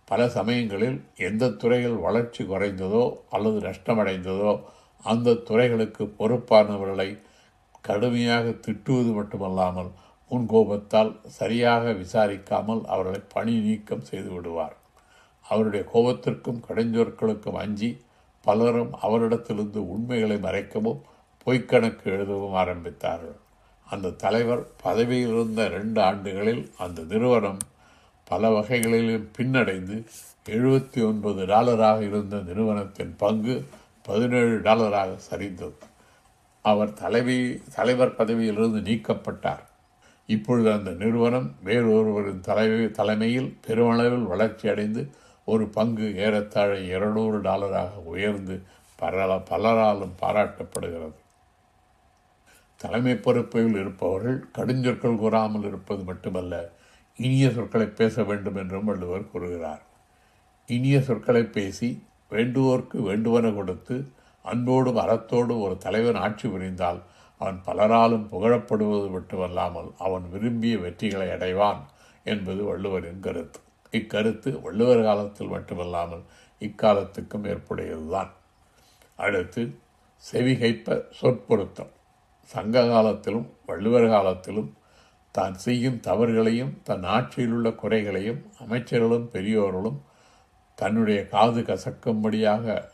[0.08, 0.98] பல சமயங்களில்
[1.28, 4.52] எந்த துறையில் வளர்ச்சி குறைந்ததோ அல்லது நஷ்டமடைந்ததோ
[5.04, 7.08] அந்த துறைகளுக்கு பொறுப்பானவர்களை
[7.88, 9.90] கடுமையாக திட்டுவது மட்டுமல்லாமல்
[10.30, 14.76] முன்கோபத்தால் சரியாக விசாரிக்காமல் அவர்களை பணி நீக்கம் செய்து விடுவார்.
[15.46, 17.90] அவருடைய கோபத்திற்கும் கடைஞ்சொற்களுக்கும் அஞ்சி
[18.44, 21.00] பலரும் அவரிடத்திலிருந்து உண்மைகளை மறைக்கவும்
[21.46, 23.38] பொய்க்கணக்கு எழுதவும் ஆரம்பித்தார்கள்.
[23.90, 27.58] அந்த தலைவர் பதவியில் இருந்த ரெண்டு ஆண்டுகளில் அந்த நிறுவனம்
[28.24, 30.06] பல வகைகளிலும் பின்னடைந்து
[30.48, 33.66] எழுபத்தி ஒன்பது டாலராக இருந்த நிறுவனத்தின் பங்கு
[34.02, 35.72] பதினேழு டாலராக சரிந்தது.
[36.62, 39.62] அவர் தலைவி தலைவர் பதவியிலிருந்து நீக்கப்பட்டார்.
[40.26, 45.10] இப்பொழுது அந்த நிறுவனம் வேறொருவரின் தலைவி தலைமையில் பெருமளவில் வளர்ச்சியடைந்து
[45.44, 48.62] ஒரு பங்கு ஏறத்தாழ இருநூறு டாலராக உயர்ந்து
[48.96, 51.20] பல பலராலும் பாராட்டப்படுகிறது.
[52.82, 56.54] தலைமை பொறுப்பில் இருப்பவர்கள் கடுஞ்சொற்கள் கூறாமல் இருப்பது மட்டுமல்ல
[57.18, 59.82] இனிய சொற்களை பேச வேண்டும் என்றும் வள்ளுவர் கூறுகிறார்.
[60.68, 61.88] இனிய சொற்களை பேசி
[62.30, 63.96] வேண்டுவோர்க்கு வேண்டுவன கொடுத்து
[64.44, 67.00] அன்போடும் அறத்தோடும் ஒரு தலைவன் ஆட்சி புரிந்தால்
[67.38, 71.80] அவன் பலராலும் புகழப்படுவது மட்டுமல்லாமல் அவன் விரும்பிய வெற்றிகளை அடைவான்
[72.24, 73.60] என்பது வள்ளுவரின் கருத்து.
[73.92, 76.24] இக்கருத்து வள்ளுவர் காலத்தில் மட்டுமல்லாமல்
[76.60, 78.30] இக்காலத்துக்கும் ஏற்புடையதுதான்.
[79.16, 79.62] அடுத்து
[80.22, 81.92] செவிகைப்ப சொற்பொருத்தம்.
[82.42, 84.76] சங்க காலத்திலும் வள்ளுவர் காலத்திலும்
[85.32, 90.00] தான் செய்யும் தவறுகளையும் தன் ஆட்சியில் உள்ள குறைகளையும் அமைச்சர்களும் பெரியோர்களும்
[90.74, 92.84] தன்னுடைய காது கசக்கும்படியாக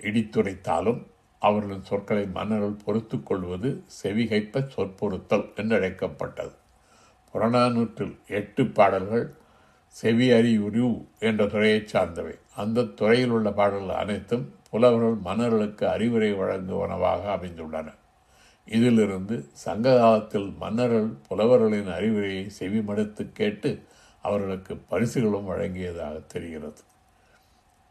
[0.00, 1.06] இடித்துரைத்தாலும்
[1.38, 6.54] அவர்களின் சொற்களை மன்னர்கள் பொறுத்து கொள்வது செவிகைப்ப சொற்பொருத்தல் என்றழைக்கப்பட்டது.
[7.32, 9.34] புறநானூற்றில் எட்டு பாடல்கள்
[9.88, 12.34] செவி அறிவுரு என்ற துறையைச் சார்ந்தவை.
[12.56, 17.88] அந்த துறையில் உள்ள பாடல்கள் அனைத்தும் புலவர்கள் மன்னர்களுக்கு அறிவுரை வழங்குவனவாக அமைந்துள்ளன.
[18.68, 23.70] இதிலிருந்து சங்க காலத்தில் மன்னர்கள் புலவர்களின் அறிவுரையை செவிமடுத்து கேட்டு
[24.22, 26.80] அவர்களுக்கு பரிசுகளும் வழங்கியதாக தெரிகிறது.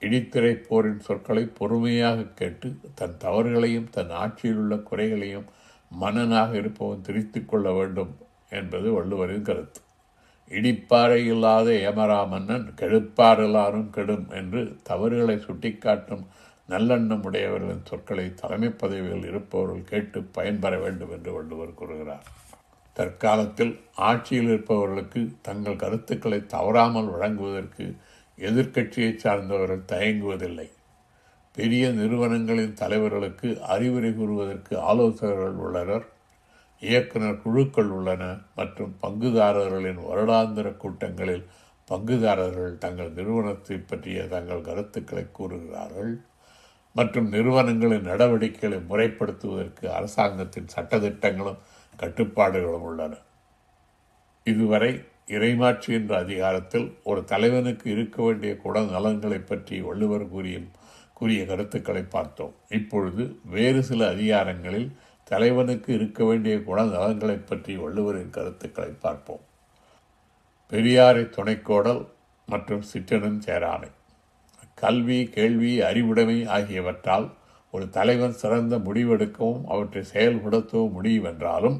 [0.01, 5.47] இடித்திரை போரின் சொற்களை பொறுமையாக கேட்டு தன் தவறுகளையும் தன் ஆட்சியில் உள்ள குறைகளையும்
[5.91, 8.13] மன்னனாக இருப்பவன் திரித்து கொள்ள வேண்டும்
[8.49, 9.79] என்பது வள்ளுவரின் கருத்து.
[10.51, 16.25] இடிப்பாறை இல்லாத ஏமரா மன்னன் கெடுப்பாரெல்லாரும் கெடும் என்று தவறுகளை சுட்டிக்காட்டும்
[16.69, 22.25] நல்லெண்ணம் உடையவர்களின் சொற்களை தலைமை பதவியில் இருப்பவர்கள் கேட்டு பயன்பெற வேண்டும் என்று வள்ளுவர் கூறுகிறார்.
[22.93, 23.73] தற்காலத்தில்
[24.09, 27.85] ஆட்சியில் இருப்பவர்களுக்கு தங்கள் கருத்துக்களை தவறாமல் வழங்குவதற்கு
[28.37, 30.67] எதிர்க்கட்சியை சார்ந்தவர்கள் தயங்குவதில்லை.
[31.55, 36.05] பெரிய நிறுவனங்களின் தலைவர்களுக்கு அறிவுரை கூறுவதற்கு ஆலோசகர்கள் உள்ளனர்
[36.81, 38.23] இயக்குனர் குழுக்கள் உள்ளன
[38.55, 41.45] மற்றும் பங்குதாரர்களின் வருடாந்திர கூட்டங்களில்
[41.87, 46.13] பங்குதாரர்கள் தங்கள் நிறுவனத்தை பற்றிய தங்கள் கருத்துக்களை கூறுகிறார்கள்.
[46.97, 51.61] மற்றும் நிறுவனங்களின் நடவடிக்கைகளை முறைப்படுத்துவதற்கு அரசாங்கத்தின் சட்டத்திட்டங்களும்
[51.99, 53.13] கட்டுப்பாடுகளும் உள்ளன.
[54.43, 54.91] இதுவரை
[55.27, 60.57] இறைமாட்சி என்ற அதிகாரத்தில் ஒரு தலைவனுக்கு இருக்க வேண்டிய குடநலன்களை பற்றி வள்ளுவர் கூறிய
[61.13, 62.53] கூறிய கருத்துக்களை பார்த்தோம்.
[62.69, 63.23] இப்பொழுது
[63.55, 64.89] வேறு சில அதிகாரங்களில்
[65.23, 69.43] தலைவனுக்கு இருக்க வேண்டிய குணநலன்களை பற்றி வள்ளுவரின் கருத்துக்களை பார்ப்போம்.
[70.71, 72.01] பெரியாரை துணைக்கோடல்
[72.47, 73.89] மற்றும் சிற்றனும் சேரானை
[74.77, 77.31] கல்வி கேள்வி அறிவுடைமை ஆகியவற்றால்
[77.71, 81.77] ஒரு தலைவன் சிறந்த முடிவெடுக்கவும் அவற்றை செயல்படுத்தவும் முடியும் என்றாலும்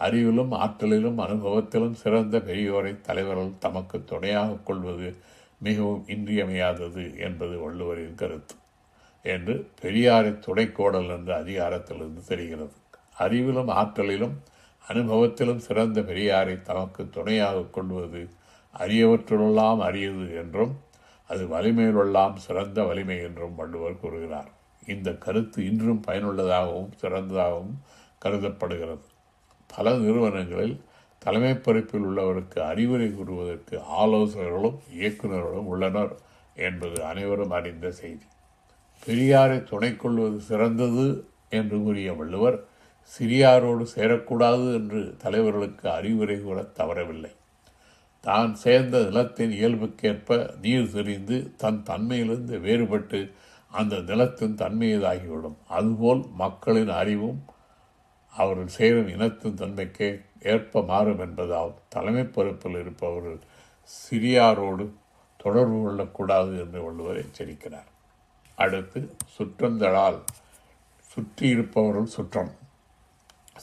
[0.00, 5.16] அறிவிலும் ஆற்றலிலும் அனுபவத்திலும் சிறந்த பெரியோரை தலைவர்கள் தமக்கு துணையாக கொள்வது
[5.60, 8.54] மிகவும் இன்றியமையாதது என்பது வள்ளுவரின் கருத்து
[9.22, 12.72] என்று பெரியாரை துணைக்கோடல் என்ற அதிகாரத்திலிருந்து தெரிகிறது.
[13.18, 14.34] அறிவிலும் ஆற்றலிலும்
[14.88, 18.28] அனுபவத்திலும் சிறந்த பெரியாரை தமக்கு துணையாக கொள்வது
[18.74, 20.74] அரியவற்றுள்ளெல்லாம் அரியது என்றும்
[21.26, 24.50] அது வலிமையிலெல்லாம் சிறந்த வலிமை என்றும் வள்ளுவர் கூறுகிறார்.
[24.86, 27.74] இந்த கருத்து இன்றும் பயனுள்ளதாகவும் சிறந்ததாகவும்
[28.18, 29.04] கருதப்படுகிறது.
[29.66, 30.80] பல நிறுவனங்களில்
[31.18, 36.12] தலைமை பொறுப்பில் உள்ளவருக்கு அறிவுரை கூறுவதற்கு ஆலோசகர்களும் இயக்குநர்களும் உள்ளனர்
[36.54, 38.26] என்பது அனைவரும் அறிந்த செய்தி.
[39.06, 41.06] பெரியாரை துணை கொள்வது சிறந்தது
[41.50, 42.58] என்று கூறிய வள்ளுவர்
[43.14, 47.32] சிறியாரோடு சேரக்கூடாது என்று தலைவர்களுக்கு அறிவுரை கூற தவறவில்லை.
[48.26, 53.18] தான் சேர்ந்த நிலத்தின் இயல்புக்கேற்ப நீர் தெரிந்து தன் தன்மையிலிருந்து வேறுபட்டு
[53.72, 55.56] அந்த நிலத்தின் தன்மையதாகிவிடும்.
[55.68, 57.40] அதுபோல் மக்களின் அறிவும்
[58.34, 60.10] அவர்கள் சேரும் இனத்தின் தன்மைக்கே
[60.52, 63.38] ஏற்ப மாறும் என்பதால் தலைமை பொறுப்பில் இருப்பவர்கள்
[63.94, 64.84] சிறியாரோடு
[65.36, 67.88] தொடர்பு கொள்ளக்கூடாது என்று வள்ளுவர் எச்சரிக்கிறார்.
[68.58, 69.00] அடுத்து
[69.34, 70.18] சுற்றந்தழால்
[71.12, 72.52] சுற்றி இருப்பவர்கள் சுற்றம்.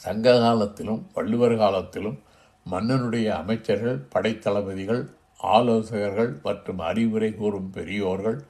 [0.03, 2.19] சங்க காலத்திலும் வள்ளுவர் காலத்திலும்
[2.69, 5.09] மன்னனுடைய அமைச்சர்கள் படைத்தளபதிகள்
[5.43, 8.43] ஆலோசகர்கள் மற்றும் அறிவுரை கூறும் பெரியோர்கள்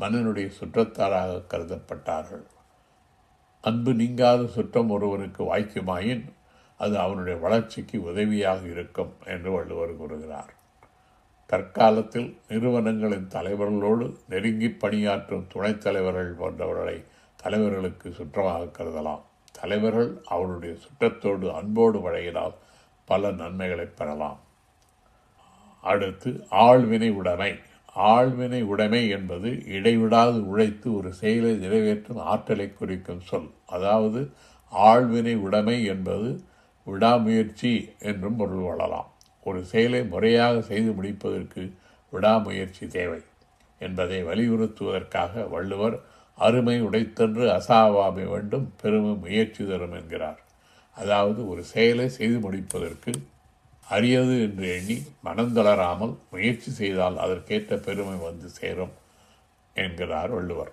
[0.00, 2.44] மன்னனுடைய சுற்றத்தாராக கருதப்பட்டார்கள்.
[3.60, 6.24] அன்பு நீங்காத சுற்றம் ஒருவனுக்கு வாய்க்குமாயின்
[6.78, 10.54] அது அவனுடைய வளர்ச்சிக்கு உதவியாக இருக்கும் என்று வள்ளுவர் கூறுகிறார்.
[11.46, 17.04] தற்காலத்தில் நிறுவனங்களின் தலைவர்களோடு நெருங்கி பணியாற்றும் துணைத் தலைவர்கள் போன்றவர்களை
[17.42, 19.22] தலைவர்களுக்கு சுற்றமாக கருதலாம்.
[19.52, 22.54] தலைவர்கள் அவருடைய சுற்றத்தோடு அன்போடு வழங்கினால்
[23.06, 24.40] பல நன்மைகளை பெறலாம்.
[25.82, 27.52] அடுத்து ஆழ்வினை உடைமை.
[27.96, 33.50] ஆழ்வினை உடைமை என்பது இடைவிடாது உழைத்து ஒரு செயலை நிறைவேற்றும் ஆற்றலை குறிக்கும் சொல்.
[33.66, 34.30] அதாவது
[34.72, 36.40] ஆழ்வினை உடைமை என்பது
[36.84, 39.10] விடாமுயற்சி என்றும் பொருள் கொள்ளலாம்.
[39.44, 41.62] ஒரு செயலை முறையாக செய்து முடிப்பதற்கு
[42.10, 43.20] விடாமுயற்சி தேவை
[43.78, 46.00] என்பதை வலியுறுத்துவதற்காக வள்ளுவர்
[46.36, 50.40] அருமை உடைத்தென்று அசாவாமை வேண்டும் பெருமை முயற்சி தரும் என்கிறார்.
[50.96, 53.12] அதாவது ஒரு செயலை செய்து முடிப்பதற்கு
[53.86, 58.94] அரியது என்று எண்ணி மனந்தளராமல் முயற்சி செய்தால் அதற்கேற்ற பெருமை வந்து சேரும்
[59.74, 60.72] என்கிறார் வள்ளுவர்.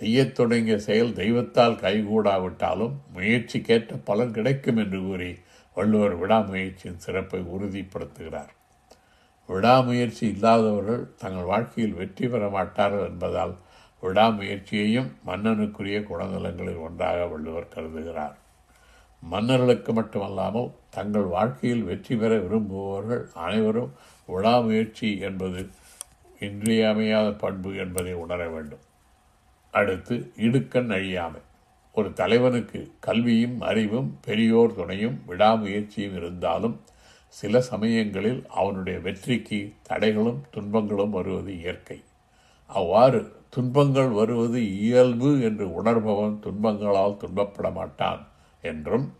[0.00, 5.30] செய்யத் தொடங்கிய செயல் தெய்வத்தால் கைகூடாவிட்டாலும் முயற்சிக்கேற்ற பலன் கிடைக்கும் என்று கூறி
[5.76, 8.52] வள்ளுவர் விடாமுயற்சியின் சிறப்பை உறுதிப்படுத்துகிறார்.
[9.48, 13.54] விடாமுயற்சி இல்லாதவர்கள் தங்கள் வாழ்க்கையில் வெற்றி பெற மாட்டார்கள் என்பதால்
[14.02, 18.36] விடாமுயற்சியையும் மன்னனுக்குரிய குணநலங்களில் ஒன்றாக வள்ளுவர் கருதுகிறார்.
[19.22, 23.92] மன்னர்களுக்கு மட்டுமல்லாமல் தங்கள் வாழ்க்கையில் வெற்றி பெற விரும்புபவர்கள் அனைவரும்
[24.26, 25.68] விடாமுயற்சி என்பது
[26.40, 28.84] இன்றியமையாத பண்பு என்பதை உணர வேண்டும்.
[29.70, 31.40] அடுத்து இடுக்கண் அழியாமை.
[31.92, 36.76] ஒரு தலைவனுக்கு கல்வியும் அறிவும் பெரியோர் துணையும் விடாமுயற்சியும் இருந்தாலும்
[37.28, 42.02] சில சமயங்களில் அவனுடைய வெற்றிக்கு தடைகளும் துன்பங்களும் வருவது இயற்கை.
[42.66, 48.26] அவ்வாறு துன்பங்கள் வருவது இயல்பு என்று உணர்பவன் துன்பங்களால் துன்பப்பட மாட்டான்.
[48.62, 49.12] என்றும்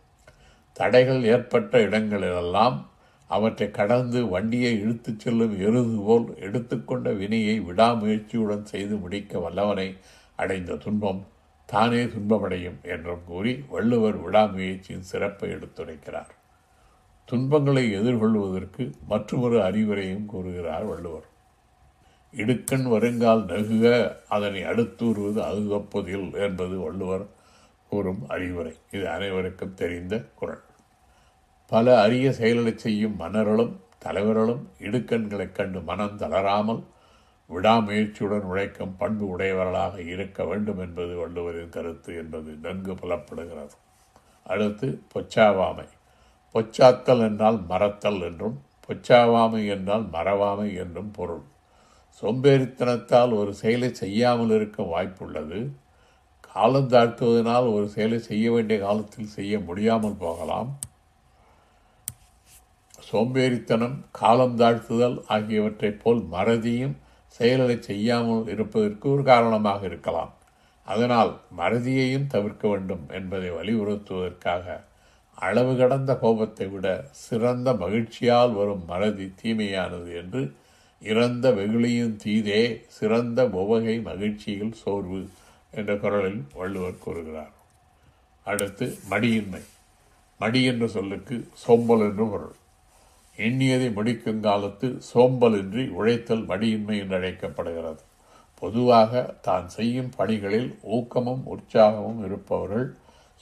[0.72, 2.90] தடைகள் ஏற்பட்ட இடங்களிலெல்லாம்
[3.26, 9.96] அவற்றை கடந்து வண்டியை இழுத்துச் செல்லும் எருது போல் எடுத்துக்கொண்ட வினையை விடாமுயற்சியுடன் செய்து முடிக்க வல்லவனை
[10.36, 11.26] அடைந்த துன்பம்
[11.66, 16.30] தானே துன்பமடையும் என்றும் கூறி வள்ளுவர் விடாமுயற்சியின் சிறப்பை எடுத்துரைக்கிறார்.
[17.24, 21.26] துன்பங்களை எதிர்கொள்வதற்கு மற்றொரு அறிவுரையும் கூறுகிறார் வள்ளுவர்.
[22.32, 27.26] இடுக்கண் வருங்கால் நகுக அதனை அடுத்தூறுவது அதுகப்பதில் என்பது வள்ளுவர்
[27.88, 28.74] கூறும் அறிவுரை.
[28.90, 30.60] இது அனைவருக்கும் தெரிந்த குரல்.
[31.66, 36.84] பல அரிய செயல்களை செய்யும் மன்னர்களும் தலைவர்களும் இடுக்கண்களைக் கண்டு மனம் தளராமல்
[37.50, 43.74] விடாமுயற்சியுடன் உழைக்கும் பண்பு உடையவர்களாக இருக்க வேண்டும் என்பது வள்ளுவரின் கருத்து என்பது நன்கு புலப்படுகிறது.
[44.44, 45.88] அடுத்து பொச்சாவாமை.
[46.54, 51.42] பொச்சாத்தல் என்றால் மறத்தல் என்றும் பொச்சாவாமை என்றால் மறவாமை என்றும் பொருள்.
[52.22, 55.68] சோம்பேறித்தனத்தால் ஒரு செயலை செய்யாமல் இருக்க வாய்ப்புள்ளது.
[56.58, 60.70] காலம் தாழ்த்துவதனால் ஒரு செயலை செய்ய வேண்டிய காலத்தில் செய்ய முடியாமல் போகலாம்.
[63.08, 66.96] சோம்பேறித்தனம் காலம் தாழ்த்துதல் ஆகியவற்றைப் போல் மறதியும்
[67.34, 70.32] செயல்களை செய்யாமல் இருப்பதற்கு ஒரு காரணமாக இருக்கலாம்.
[70.86, 74.66] அதனால் மறதியையும் தவிர்க்க வேண்டும் என்பதை வலியுறுத்துவதற்காக
[75.38, 76.86] அளவு கடந்த கோபத்தை விட
[77.24, 80.42] சிறந்த மகிழ்ச்சியால் வரும் மறதி தீமையானது என்று
[81.02, 85.20] இறந்த வெகுளியும் தீதே சிறந்த உவகை மகிழ்ச்சியில் சோர்வு
[85.70, 87.52] என்ற குரலில் வள்ளுவர் கூறுகிறார்.
[88.44, 89.62] அடுத்து மடியின்மை.
[90.38, 92.54] மடி என்ற சொல்லுக்கு சோம்பல் என்று பொருள்.
[93.36, 98.02] எண்ணியதை முடிக்கும் காலத்து சோம்பலின்றி உழைத்தல் மடியின்மை என்று அழைக்கப்படுகிறது.
[98.58, 102.94] பொதுவாக தான் செய்யும் பணிகளில் ஊக்கமும் உற்சாகமும் இருப்பவர்கள்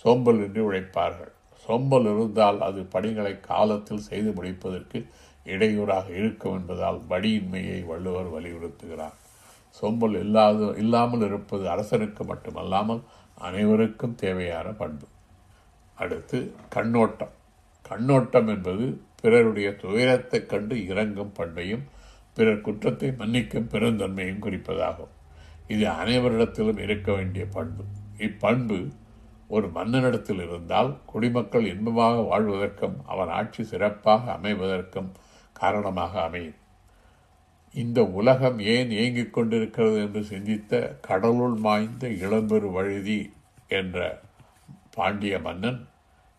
[0.05, 1.33] சோம்பலின்றி உழைப்பார்கள்.
[1.67, 5.07] சோம்பல் இருந்தால் அது பணிகளை காலத்தில் செய்து முடிப்பதற்கு
[5.45, 9.17] இடையூறாக இருக்கும் என்பதால் மடியின்மையை வள்ளுவர் வலியுறுத்துகிறார்.
[9.81, 13.03] சோம்பல் இல்லாத இல்லாமல் இருப்பது அரசனுக்கு மட்டுமல்லாமல்
[13.35, 15.07] அனைவருக்கும் தேவையான பண்பு.
[15.95, 17.31] அடுத்து கண்ணோட்டம்.
[17.83, 21.83] கண்ணோட்டம் என்பது பிறருடைய துயரத்தைக் கண்டு இறங்கும் பண்பையும்
[22.35, 25.09] பிறர் குற்றத்தை மன்னிக்கும் பெருந்தன்மையும் குறிப்பதாகும்.
[25.69, 27.85] இது அனைவரிடத்திலும் இருக்க வேண்டிய பண்பு.
[28.19, 28.93] இப்பண்பு
[29.49, 35.11] ஒரு மன்னனிடத்தில் இருந்தால் குடிமக்கள் இன்பமாக வாழ்வதற்கும் அவன் ஆட்சி சிறப்பாக அமைவதற்கும்
[35.53, 36.65] காரணமாக அமையும்.
[37.81, 43.19] இந்த உலகம் ஏன் இயங்கிக் கொண்டிருக்கிறது என்று சிந்தித்த கடலுள் மாய்ந்த இளம்பெரு வழுதி
[43.69, 44.23] என்ற
[44.95, 45.81] பாண்டிய மன்னன்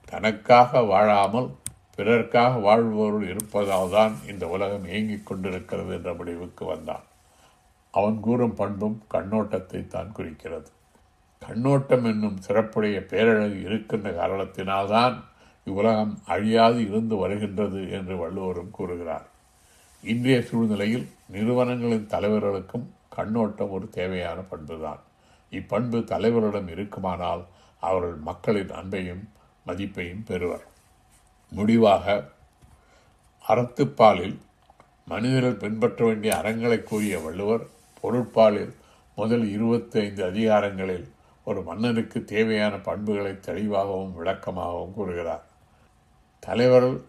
[0.06, 1.50] தனக்காக வாழாமல்
[1.98, 7.06] பிறர்க்காக வாழ்பவர்கள் இருப்பதால் தான் இந்த உலகம் இயங்கிக் கொண்டிருக்கிறது என்ற முடிவுக்கு வந்தான்.
[7.94, 10.70] அவன் கூறும் பண்பும் கண்ணோட்டத்தை தான் குறிக்கிறது.
[11.42, 15.16] கண்ணோட்டம் என்னும் சிறப்புடைய பேரழகு இருக்கின்ற காரணத்தினால்தான்
[15.68, 19.28] இவ்வுலகம் அழியாது இருந்து வருகின்றது என்று வள்ளுவரும் கூறுகிறார்.
[20.02, 25.00] இன்றைய சூழ்நிலையில் நிறுவனங்களின் தலைவர்களுக்கும் கண்ணோட்டம் ஒரு தேவையான பண்புதான்.
[25.52, 27.46] இப்பண்பு தலைவரிடம் இருக்குமானால்
[27.80, 29.24] அவர்கள் மக்களின் அன்பையும்
[29.68, 30.64] மதிப்பையும் பெறுவர்.
[31.50, 32.30] முடிவாக
[33.48, 34.38] அறத்துப்பாலில்
[35.06, 37.68] மனிதர்கள் பின்பற்ற வேண்டிய அறங்களை கூறிய வள்ளுவர்
[38.04, 38.74] பொருட்பாலில்
[39.16, 41.12] முதல் இருபத்தைந்து அதிகாரங்களில்
[41.44, 45.46] ஒரு மன்னனுக்கு தேவையான பண்புகளை தெளிவாகவும் விளக்கமாகவும் கூறுகிறார்.
[46.40, 47.02] தலைவர்கள்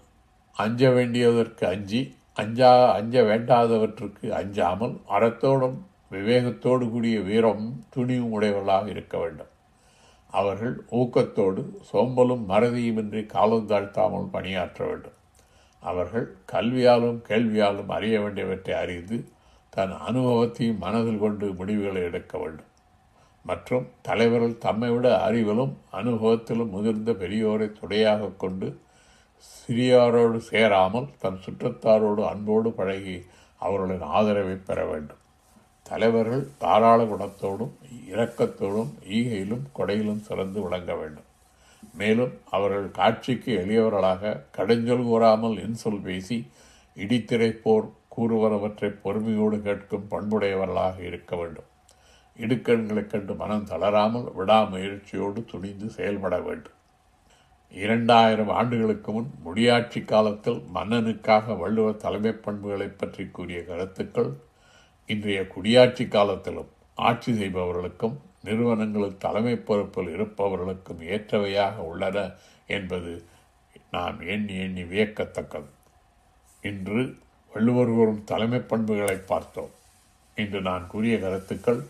[0.53, 5.79] அஞ்ச வேண்டியதற்கு அஞ்சி அஞ்சா அஞ்ச வேண்டாதவற்றுக்கு அஞ்சாமல் அறத்தோடும்
[6.11, 9.51] விவேகத்தோடு கூடிய வீரமும் துணிவும் உடையவர்களாக இருக்க வேண்டும்.
[10.33, 15.17] அவர்கள் ஊக்கத்தோடு சோம்பலும் மறதியுமின்றி காலம் தாழ்த்தாமல் பணியாற்ற வேண்டும்.
[15.83, 19.19] அவர்கள் கல்வியாலும் கேள்வியாலும் அறிய வேண்டியவற்றை அறிந்து
[19.73, 22.71] தன் அனுபவத்தையும் மனதில் கொண்டு முடிவுகளை எடுக்க வேண்டும்.
[23.45, 28.69] மற்றும் தலைவர்கள் தம்மை விட அறிவிலும் அனுபவத்திலும் முதிர்ந்த பெரியோரை துணையாக கொண்டு
[29.39, 33.25] சிறியாரோடு சேராமல் தன் சுற்றத்தாரோடு அன்போடு பழகி
[33.59, 35.17] அவர்களின் ஆதரவை பெற வேண்டும்.
[35.83, 37.71] தலைவர்கள் தாராள குணத்தோடும்
[38.11, 41.25] இரக்கத்தோடும் ஈகையிலும் கொடையிலும் சிறந்து விளங்க வேண்டும்.
[41.95, 46.51] மேலும் அவர்கள் காட்சிக்கு எளியவர்களாக கடுஞ்சொல் கூறாமல் இன்சொல் பேசி
[46.97, 51.65] இடித்திரைப்போர் கூறுவனவற்றை பொறுமையோடு கேட்கும் பண்புடையவர்களாக இருக்க வேண்டும்.
[52.39, 56.77] இடுக்கண்களைக் கண்டு மனம் தளராமல் விடாமுயற்சியோடு துணிந்து செயல்பட வேண்டும்.
[57.73, 64.31] இரண்டாயிரம் ஆண்டுகளுக்கு முன் முடியாட்சி காலத்தில் மன்னனுக்காக வள்ளுவர் தலைமை பண்புகளை பற்றி கூறிய கருத்துக்கள்
[65.07, 72.31] இன்றைய குடியாட்சி காலத்திலும் ஆட்சி செய்பவர்களுக்கும் நிறுவனங்களில் தலைமை பொறுப்பில் இருப்பவர்களுக்கும் ஏற்றவையாக உள்ளன
[72.67, 73.25] என்பது
[73.91, 75.69] நாம் எண்ணி எண்ணி வியக்கத்தக்கது.
[76.63, 77.15] இன்று
[77.53, 79.71] வள்ளுவர் கூறும் தலைமை பண்புகளை பார்த்தோம்.
[80.35, 81.81] இன்று நான் கூறிய கருத்துக்கள்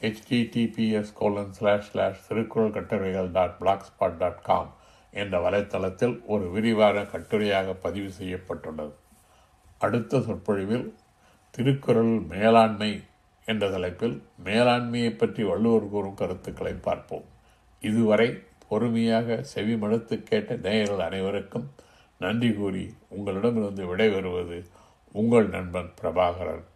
[0.00, 3.58] HTTPS colon slash slash Thirukkural katturaigal dot
[3.88, 4.70] blogspot dot com
[5.22, 8.94] என்ற வலைத்தளத்தில் ஒரு விரிவான கட்டுரையாக பதிவு செய்யப்பட்டுள்ளது.
[9.84, 10.86] அடுத்த சொற்பொழிவில்
[11.56, 12.90] திருக்குறள் மேலாண்மை
[13.44, 17.26] என்ற தலைப்பில் மேலாண்மையை பற்றி வள்ளுவர் கூறும் கருத்துக்களை பார்ப்போம்.
[17.80, 18.28] இதுவரை
[18.68, 21.68] பொறுமையாக செவிமடுத்து கேட்ட நேயர்கள் அனைவருக்கும்
[22.24, 24.58] நன்றி கூறி உங்களிடமிருந்து விடைபெறுவது
[25.12, 26.66] உங்கள் நண்பன் பிரபாகரன்.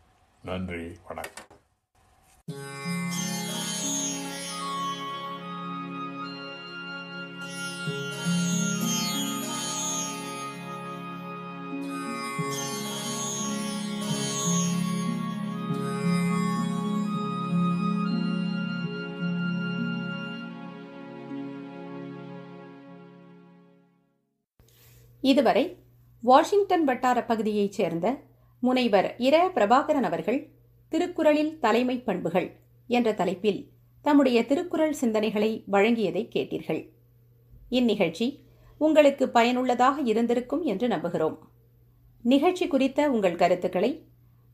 [0.44, 1.48] நன்றி வணக்கம்.
[25.30, 25.64] இதுவரை
[26.22, 28.06] வாஷிங்டன் வட்டார பகுதியைச் சேர்ந்த
[28.62, 29.36] முனைவர் இர.
[29.56, 30.40] பிரபாகரன் அவர்கள்
[30.92, 32.48] திருக்குறளில் தலைமை பண்புகள்
[32.86, 33.60] என்ற தலைப்பில்
[34.04, 36.82] தம்முடைய திருக்குறள் சிந்தனைகளை வழங்கியதை கேட்டீர்கள்.
[37.68, 38.28] இந்நிகழ்ச்சி
[38.78, 41.36] உங்களுக்கு பயனுள்ளதாக இருந்திருக்கும் என்று நம்புகிறோம்.
[42.22, 43.92] நிகழ்ச்சி குறித்த உங்கள் கருத்துக்களை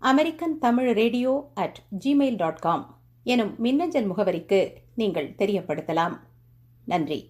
[0.03, 2.85] American Tamil radio at Gmail dot com
[3.25, 4.61] எனும் மின்னஞ்சல் முகவரிக்கு
[4.95, 6.17] நீங்கள் தெரியப்படுத்தலாம்.
[6.85, 7.21] நன்றி.